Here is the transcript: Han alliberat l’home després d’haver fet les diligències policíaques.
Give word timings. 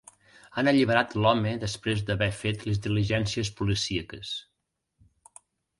Han 0.59 0.69
alliberat 0.71 1.13
l’home 1.25 1.51
després 1.65 2.03
d’haver 2.09 2.31
fet 2.41 2.67
les 2.71 2.83
diligències 2.89 3.55
policíaques. 3.61 4.35